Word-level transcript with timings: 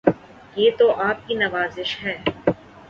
یہ 0.55 0.71
تو 0.77 0.89
آپ 0.99 1.27
کی 1.27 1.33
نوازش 1.35 1.97
ہے 2.03 2.17